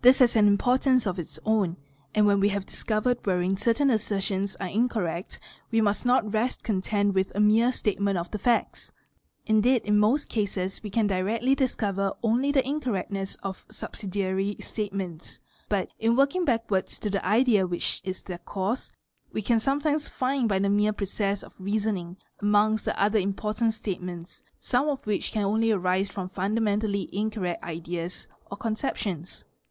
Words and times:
This 0.00 0.20
has 0.20 0.36
an 0.36 0.46
importance 0.46 1.06
of 1.08 1.18
its 1.18 1.40
own, 1.44 1.76
and 2.14 2.24
when 2.24 2.38
we 2.38 2.50
have 2.50 2.64
discovered 2.64 3.18
wherein 3.26 3.56
certain 3.56 3.90
assertions 3.90 4.54
are 4.56 4.68
incorrect, 4.68 5.40
we 5.72 5.80
must 5.80 6.06
not 6.06 6.32
rest 6.32 6.62
content 6.62 7.14
with 7.14 7.32
a 7.34 7.40
mere 7.40 7.72
statement 7.72 8.16
of 8.16 8.30
the 8.30 8.38
facts. 8.38 8.92
Indeed 9.44 9.82
in 9.82 9.98
most 9.98 10.28
cases 10.28 10.80
we 10.84 10.88
can 10.88 11.08
directly 11.08 11.56
discover 11.56 12.12
only 12.22 12.52
the 12.52 12.66
incorrectness 12.66 13.34
of 13.42 13.66
subsidiary 13.72 14.56
statements; 14.60 15.40
but, 15.68 15.90
in 15.98 16.14
working 16.16 16.44
backwards 16.44 16.96
to 17.00 17.10
the 17.10 17.26
idea 17.26 17.66
which 17.66 18.00
is 18.04 18.22
their 18.22 18.38
cause, 18.38 18.92
we 19.32 19.42
can 19.42 19.58
sometimes 19.58 20.08
find 20.08 20.48
by 20.48 20.60
the 20.60 20.70
mere 20.70 20.92
process 20.92 21.42
of 21.42 21.56
reasoning,: 21.58 22.16
amongst 22.40 22.84
the 22.84 22.98
other 23.02 23.18
important 23.18 23.74
statements, 23.74 24.42
some 24.60 24.86
which 25.04 25.32
can 25.32 25.44
only 25.44 25.72
arise 25.72 26.08
from 26.08 26.28
fundamentally 26.28 27.08
incorrect 27.12 27.62
ideas 27.64 28.28
or 28.48 28.56
conceptions. 28.56 29.44